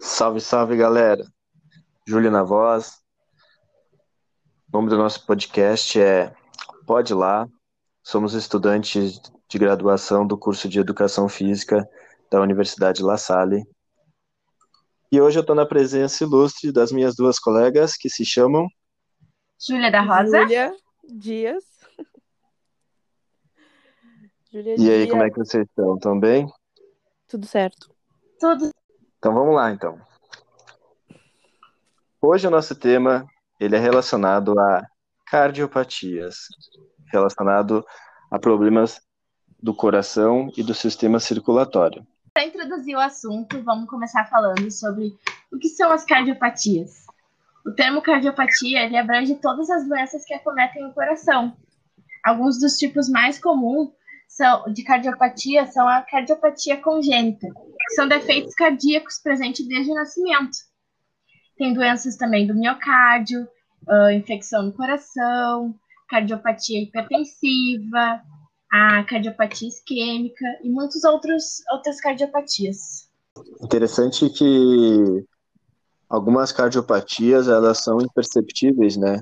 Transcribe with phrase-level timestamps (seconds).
[0.00, 1.22] Salve, salve, galera.
[2.06, 3.02] Júlio na voz.
[4.72, 6.34] O nome do nosso podcast é
[6.86, 7.46] Pode Lá.
[8.02, 11.86] Somos estudantes de graduação do curso de Educação Física
[12.30, 13.66] da Universidade La Salle.
[15.12, 18.66] E hoje eu estou na presença ilustre das minhas duas colegas que se chamam
[19.58, 20.42] Júlia da Rosa.
[20.42, 20.72] Júlia
[21.08, 21.64] Dias.
[24.52, 25.10] Júlia E aí, Dias.
[25.10, 25.96] como é que vocês estão?
[25.96, 26.46] Estão bem?
[27.26, 27.90] Tudo certo.
[28.38, 28.70] Tudo
[29.18, 30.00] Então vamos lá, então.
[32.20, 33.26] Hoje o nosso tema
[33.60, 34.86] ele é relacionado a
[35.26, 36.46] cardiopatias,
[37.12, 37.84] relacionado
[38.30, 39.00] a problemas
[39.60, 42.06] do coração e do sistema circulatório.
[42.32, 45.12] para introduzir o assunto, vamos começar falando sobre
[45.52, 47.04] o que são as cardiopatias.
[47.68, 51.54] O termo cardiopatia ele abrange todas as doenças que acometem o coração.
[52.24, 53.90] Alguns dos tipos mais comuns
[54.26, 60.56] são, de cardiopatia são a cardiopatia congênita, que são defeitos cardíacos presentes desde o nascimento.
[61.58, 63.46] Tem doenças também do miocárdio,
[63.86, 65.74] ah, infecção no coração,
[66.08, 68.22] cardiopatia hipertensiva,
[68.72, 73.10] a cardiopatia isquêmica e muitas outras cardiopatias.
[73.60, 75.26] Interessante que
[76.08, 79.20] algumas cardiopatias elas são imperceptíveis, né?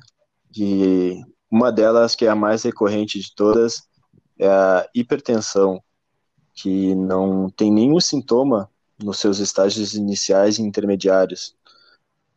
[0.57, 1.21] E
[1.51, 3.83] uma delas que é a mais recorrente de todas
[4.39, 5.83] é a hipertensão,
[6.55, 8.71] que não tem nenhum sintoma
[9.03, 11.55] nos seus estágios iniciais e intermediários.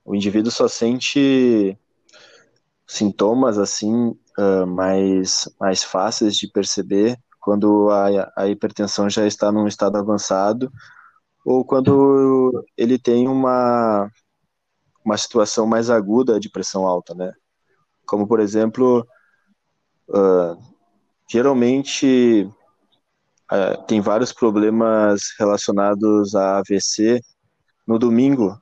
[0.04, 1.78] O indivíduo só sente
[2.88, 9.68] sintomas assim ah, mais, mais fáceis de perceber quando a, a hipertensão já está num
[9.68, 10.72] estado avançado
[11.46, 14.10] ou quando ele tem uma,
[15.10, 17.34] uma situação mais aguda de pressão alta, né?
[18.06, 19.08] Como, por exemplo,
[20.14, 20.56] ah,
[21.28, 22.48] geralmente
[23.50, 27.22] ah, tem vários problemas relacionados a AVC
[27.88, 28.56] no domingo,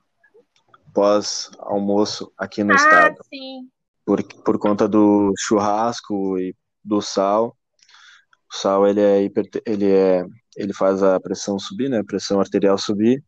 [0.94, 3.68] pós-almoço aqui no ah, estado sim.
[4.06, 7.54] por, por conta do churrasco e do sal.
[8.50, 10.24] O sal ele é, hiper- ele é
[10.56, 11.98] ele faz a pressão subir, né?
[11.98, 13.22] A pressão arterial subir.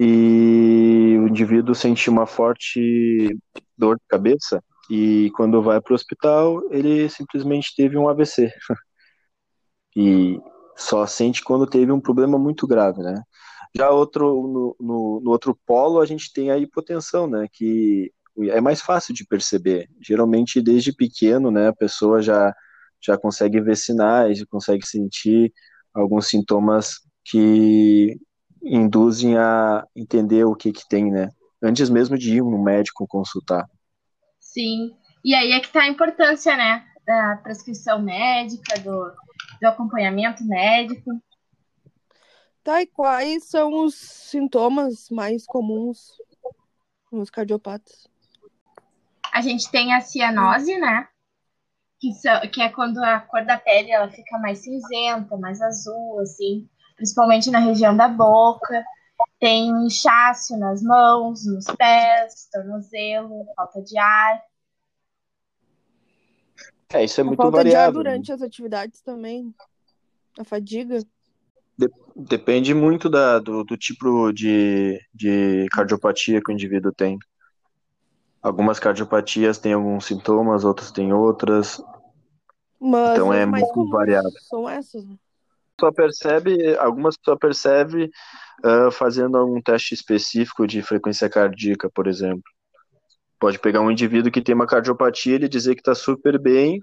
[0.00, 3.36] E o indivíduo sente uma forte
[3.76, 8.52] dor de cabeça e quando vai para o hospital, ele simplesmente teve um AVC.
[9.96, 10.38] E
[10.76, 13.20] só sente quando teve um problema muito grave, né?
[13.76, 17.48] Já outro no, no, no outro polo a gente tem a hipotensão, né?
[17.52, 18.12] Que
[18.50, 19.88] é mais fácil de perceber.
[20.00, 22.54] Geralmente, desde pequeno, né, a pessoa já,
[23.00, 25.52] já consegue ver sinais, consegue sentir
[25.92, 28.16] alguns sintomas que
[28.62, 31.30] induzem a entender o que que tem, né?
[31.62, 33.68] Antes mesmo de ir no médico consultar.
[34.40, 34.96] Sim.
[35.24, 36.84] E aí é que tá a importância, né?
[37.06, 39.12] Da prescrição médica, do,
[39.60, 41.10] do acompanhamento médico.
[42.62, 46.18] Tá, e quais são os sintomas mais comuns
[47.10, 48.08] nos cardiopatas?
[49.32, 51.08] A gente tem a cianose, né?
[52.00, 56.20] Que, são- que é quando a cor da pele ela fica mais cinzenta, mais azul,
[56.20, 56.68] assim,
[56.98, 58.84] principalmente na região da boca.
[59.40, 64.42] Tem inchaço nas mãos, nos pés, tornozelo, falta de ar.
[66.90, 67.92] É, isso é A muito falta de ar variável.
[67.92, 69.54] durante as atividades também.
[70.38, 70.98] A fadiga.
[72.16, 77.18] Depende muito da, do, do tipo de, de cardiopatia que o indivíduo tem.
[78.42, 81.80] Algumas cardiopatias têm alguns sintomas, outras têm outras.
[82.80, 84.30] Mas Então é muito variável.
[84.48, 85.04] são essas.
[85.04, 85.16] né?
[85.80, 88.10] Só percebe, algumas só percebe
[88.64, 92.42] ah, fazendo algum teste específico de frequência cardíaca, por exemplo.
[93.38, 96.82] Pode pegar um indivíduo que tem uma cardiopatia, ele dizer que está super bem,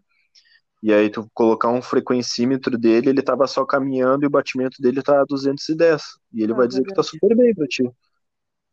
[0.81, 5.01] e aí tu colocar um frequencímetro dele, ele estava só caminhando e o batimento dele
[5.01, 6.01] tá a 210,
[6.33, 7.09] e ele Ah, vai dizer que tá verdade.
[7.09, 7.83] super bem para ti.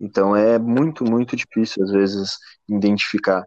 [0.00, 2.36] Então é muito, muito difícil às vezes
[2.68, 3.44] identificar.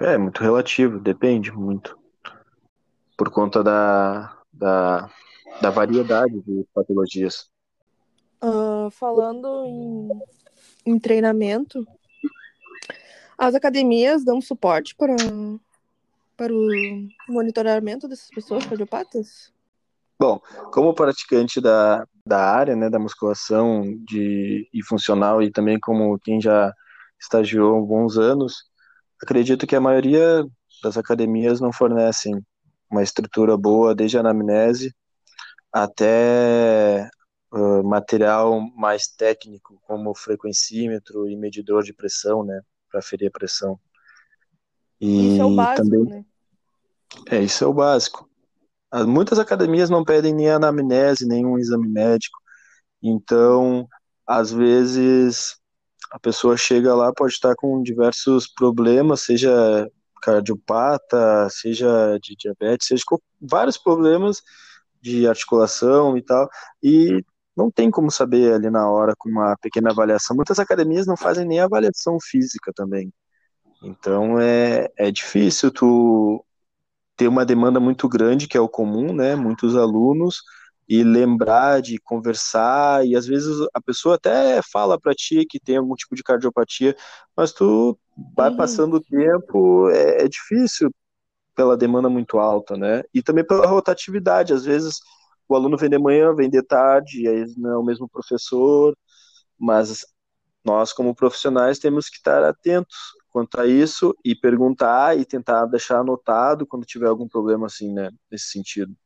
[0.00, 1.98] É muito relativo, depende muito.
[3.16, 5.10] Por conta da, da,
[5.60, 7.48] da variedade de patologias.
[8.40, 10.10] Ah, falando em,
[10.84, 11.86] em treinamento,
[13.38, 15.16] as academias dão suporte para,
[16.36, 19.52] para o monitoramento dessas pessoas cardiopatas?
[20.20, 20.40] Bom,
[20.72, 26.40] como praticante da, da área, né, da musculação de, e funcional e também como quem
[26.40, 26.72] já
[27.20, 28.54] estagiou alguns anos,
[29.22, 30.44] acredito que a maioria
[30.82, 32.34] das academias não fornecem
[32.90, 34.94] uma estrutura boa desde a anamnese
[35.74, 37.10] até
[37.52, 43.78] ah, material mais técnico, como frequencímetro e medidor de pressão, né, para ferir a pressão.
[45.00, 46.24] E Isso é o básico, também, né?
[47.30, 48.28] é, isso é o básico.
[48.90, 52.38] As- Muitas academias não pedem nem anamnese, nem um exame médico.
[53.02, 53.88] Então,
[54.26, 55.56] às vezes,
[56.12, 59.88] a pessoa chega lá, pode estar com diversos problemas, seja
[60.22, 64.42] cardiopata, seja de diabetes, seja com vários problemas
[65.04, 66.48] de articulação e tal,
[66.82, 67.22] e
[67.56, 70.34] não tem como saber ali na hora com uma pequena avaliação.
[70.34, 73.12] Muitas academias não fazem nem avaliação física também.
[73.82, 76.44] Então é, é difícil tu
[77.16, 79.36] ter uma demanda muito grande, que é o comum, né?
[79.36, 80.42] Muitos alunos,
[80.88, 85.76] e lembrar de conversar, e às vezes a pessoa até fala para ti que tem
[85.76, 86.96] algum tipo de cardiopatia,
[87.36, 87.98] mas tu
[88.36, 90.90] vai passando o tempo, é, é difícil
[91.54, 93.02] pela demanda muito alta, né?
[93.12, 94.98] E também pela rotatividade, às vezes
[95.48, 98.96] o aluno vem de manhã, vem de tarde, e aí não é o mesmo professor,
[99.58, 100.04] mas
[100.64, 102.96] nós, como profissionais, temos que estar atentos
[103.30, 108.10] quanto a isso e perguntar e tentar deixar anotado quando tiver algum problema assim, né,
[108.30, 108.96] nesse sentido.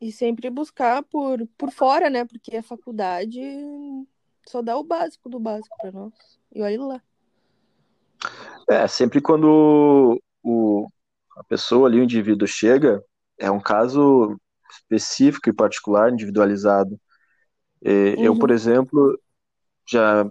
[0.00, 2.24] E sempre buscar por, por fora, né?
[2.24, 3.40] Porque a faculdade
[4.46, 6.12] só dá o básico do básico pra nós.
[6.54, 7.02] E olha lá.
[8.70, 10.88] É, sempre quando o,
[11.38, 13.02] a pessoa ali, o indivíduo chega,
[13.38, 14.38] é um caso
[14.70, 16.98] específico e particular, individualizado.
[17.82, 18.52] E Eu, por Uhum.
[18.52, 19.18] exemplo,
[19.88, 20.24] já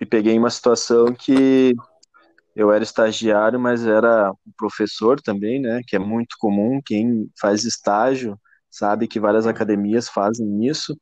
[0.00, 1.74] me peguei em uma situação que
[2.56, 5.82] eu era estagiário, mas era professor também, né?
[5.86, 6.80] Que é muito comum.
[6.84, 8.38] Quem faz estágio
[8.70, 10.96] sabe que várias academias fazem isso.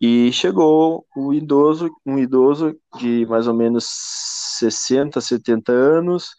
[0.00, 3.84] E chegou o idoso, um idoso de mais ou menos
[4.58, 6.30] 60, 70 anos,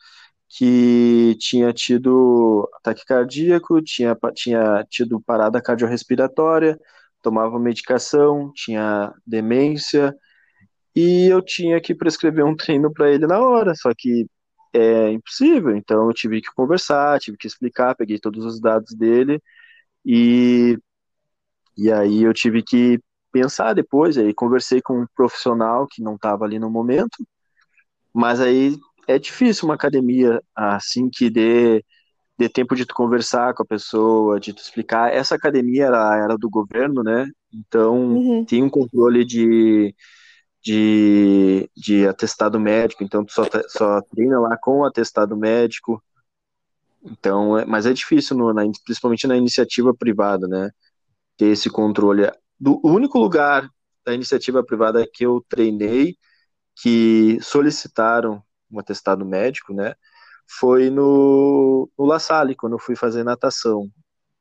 [0.50, 6.80] que tinha tido ataque cardíaco, tinha, tinha tido parada cardiorrespiratória,
[7.22, 10.16] tomava medicação, tinha demência,
[10.96, 14.28] e eu tinha que prescrever um treino para ele na hora, só que
[14.74, 19.42] é impossível, então eu tive que conversar, tive que explicar, peguei todos os dados dele
[20.06, 20.78] e,
[21.78, 23.00] e aí eu tive que
[23.31, 27.25] pensar depois, aí conversei com um profissional que não estava ali no momento,
[28.13, 28.75] mas aí
[29.15, 31.83] é difícil uma academia assim que dê,
[32.38, 35.13] dê tempo de tu conversar com a pessoa, de tu explicar.
[35.13, 37.27] Essa academia era, era do governo, né?
[37.53, 38.45] Então Uhum.
[38.45, 39.95] tem um controle de
[40.63, 46.03] de, de atestado médico, então tu só, só treina lá com o atestado médico.
[47.03, 50.69] Então, é, mas é difícil, no, na, principalmente na iniciativa privada, né?
[51.38, 52.31] Ter esse controle.
[52.59, 53.69] Do o único lugar
[54.06, 56.17] da iniciativa privada que eu treinei
[56.81, 59.95] que solicitaram um atestado médico, né?
[60.48, 63.89] Foi no, no La Salle, quando eu fui fazer natação.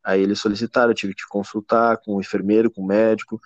[0.05, 3.41] Aí eles solicitaram, eu tive que consultar com o enfermeiro, com o médico,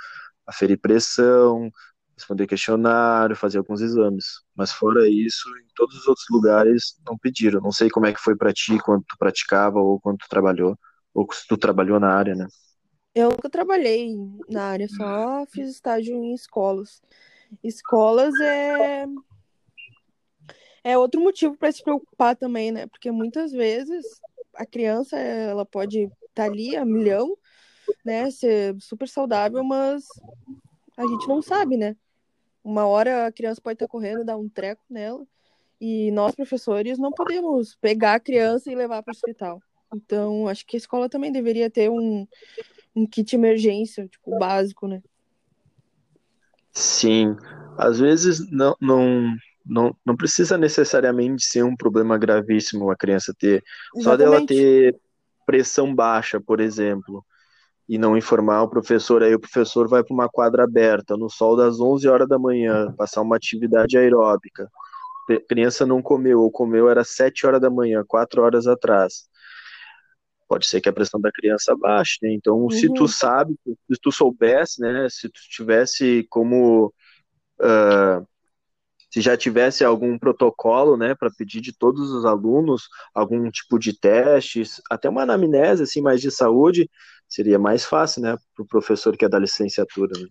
[0.47, 1.71] aferir pressão,
[2.17, 4.43] responder questionário, fazer alguns exames.
[4.55, 7.61] Mas fora isso, em todos os outros lugares não pediram.
[7.61, 10.79] Não sei como é que foi para ti, quando tu praticava ou quando tu trabalhou,
[11.13, 12.47] ou se tu trabalhou na área, né?
[13.15, 14.15] Eu nunca trabalhei
[14.49, 17.03] na área, só fiz estágio em escolas.
[17.63, 19.07] Escolas é
[20.85, 22.87] é outro motivo para se preocupar também, né?
[22.87, 24.05] Porque muitas vezes
[24.55, 27.37] a criança ela pode estar tá ali a milhão,
[28.05, 28.31] né?
[28.31, 30.05] Ser super saudável, mas
[30.97, 31.97] a gente não sabe, né?
[32.65, 35.27] Uma hora a criança pode estar correndo, dar um treco nela,
[35.81, 39.61] e nós, professores, não podemos pegar a criança e levar para o hospital.
[39.93, 42.25] Então, acho que a escola também deveria ter um,
[42.95, 45.03] um kit emergência, tipo, básico, né?
[46.71, 47.37] Sim.
[47.77, 53.63] Às vezes não, não, não, não precisa necessariamente ser um problema gravíssimo a criança ter.
[54.01, 54.55] Só dela Exatamente.
[54.55, 54.97] ter
[55.47, 57.25] pressão baixa, por exemplo
[57.89, 61.57] e não informar o professor, aí o professor vai para uma quadra aberta, no sol
[61.57, 64.71] das 11 horas da manhã, passar uma atividade aeróbica.
[65.29, 69.29] A criança não comeu, ou comeu era 7 horas da manhã, 4 horas atrás.
[70.49, 72.33] Pode ser que a pressão da criança baixe, né?
[72.33, 72.71] Então, Uhum.
[72.71, 76.93] se tu sabe, se tu soubesse, né, se tu tivesse como
[77.61, 78.27] uh,
[79.13, 83.93] se já tivesse algum protocolo, né, para pedir de todos os alunos algum tipo de
[83.93, 86.91] testes, até uma anamnese assim mais de saúde,
[87.29, 90.19] seria mais fácil, né, para o professor que é da licenciatura.
[90.19, 90.27] Né?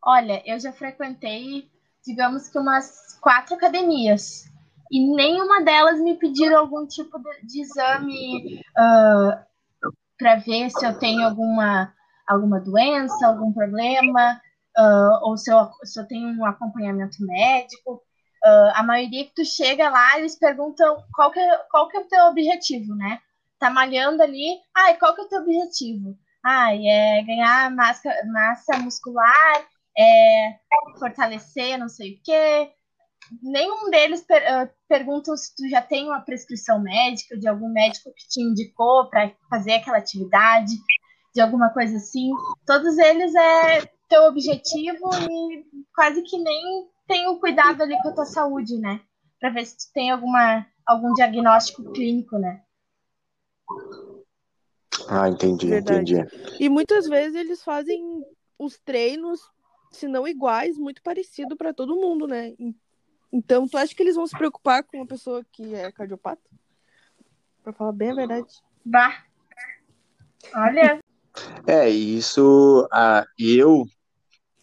[0.00, 1.68] Olha, eu já frequentei,
[2.06, 4.44] digamos que umas quatro academias
[4.88, 9.44] e nenhuma delas me pediram algum tipo de, de exame uh,
[10.16, 11.92] para ver se eu tenho alguma
[12.28, 14.40] alguma doença, algum problema.
[14.80, 18.02] Uh, ou se eu, se eu tenho um acompanhamento médico.
[18.42, 22.00] Uh, a maioria que tu chega lá, eles perguntam qual que, é, qual que é
[22.00, 23.20] o teu objetivo, né?
[23.58, 26.16] Tá malhando ali, ai, qual que é o teu objetivo?
[26.42, 29.68] Ai, é ganhar massa, massa muscular,
[29.98, 30.58] é
[30.98, 32.72] fortalecer não sei o quê.
[33.42, 38.10] nenhum deles per, uh, perguntam se tu já tem uma prescrição médica, de algum médico
[38.14, 40.72] que te indicou para fazer aquela atividade,
[41.34, 42.30] de alguma coisa assim.
[42.66, 45.64] Todos eles é teu objetivo e
[45.94, 49.00] quase que nem tem o cuidado ali com a tua saúde, né?
[49.38, 52.62] Para ver se tu tem alguma, algum diagnóstico clínico, né?
[55.08, 56.18] Ah, entendi, Verdade.
[56.18, 56.56] entendi.
[56.60, 58.02] E muitas vezes eles fazem
[58.58, 59.40] os treinos,
[59.92, 62.54] se não iguais, muito parecido para todo mundo, né?
[63.32, 66.42] Então, tu acha que eles vão se preocupar com uma pessoa que é cardiopata?
[67.62, 68.52] Pra falar bem a verdade.
[68.84, 69.24] Bah.
[70.54, 70.98] Olha.
[71.66, 73.86] É, isso, ah, eu,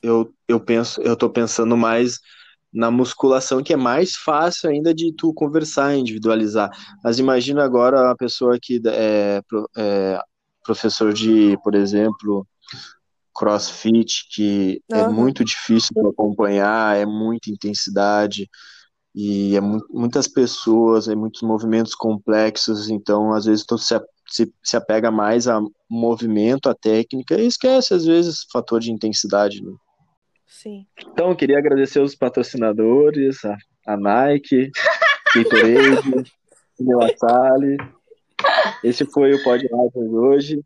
[0.08, 2.20] eu, eu penso, eu tô pensando mais
[2.74, 6.70] na musculação, que é mais fácil ainda de tu conversar, individualizar.
[7.04, 9.42] Mas imagina agora uma pessoa que é,
[9.78, 10.20] é
[10.64, 12.46] professor de, por exemplo,
[13.34, 14.98] crossfit, que uhum.
[14.98, 18.50] é muito difícil de acompanhar, é muita intensidade,
[19.16, 24.54] e é mu muitas pessoas, é muitos movimentos complexos, então às vezes tu se, se,
[24.62, 25.60] se apega mais a
[25.90, 29.72] movimento, a técnica, e esquece às vezes o fator de intensidade, né?
[30.48, 30.88] Sim.
[31.00, 34.72] Então, eu queria agradecer os patrocinadores, a, a Nike,
[35.36, 36.34] Gatorade,
[37.20, 37.77] Sally.
[38.84, 40.63] Esse foi o podcast de hoje.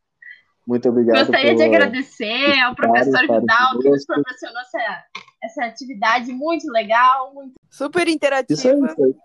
[0.67, 1.25] Muito obrigado.
[1.25, 5.03] Gostaria de agradecer ao professor Vidal que nos proporcionou essa,
[5.43, 7.53] essa atividade muito legal, muito...
[7.69, 8.53] super interativa.
[8.53, 9.15] Isso aí, isso aí.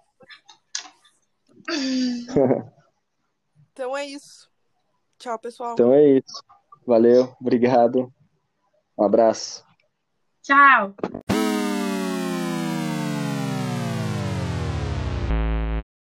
[3.72, 4.48] então é isso.
[5.18, 5.74] Tchau, pessoal.
[5.74, 6.42] Então é isso.
[6.86, 8.12] Valeu, obrigado.
[8.96, 9.65] Um abraço.
[10.46, 11.35] Tchau!